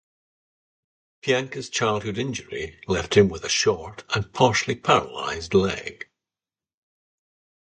Pianka's 1.21 1.69
childhood 1.69 2.17
injury 2.17 2.81
left 2.87 3.13
him 3.15 3.29
with 3.29 3.43
a 3.43 3.49
short 3.49 4.03
and 4.15 4.33
partially 4.33 4.73
paralyzed 4.75 5.53
leg. 5.53 6.07